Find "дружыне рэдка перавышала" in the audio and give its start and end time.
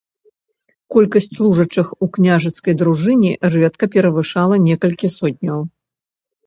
2.81-4.55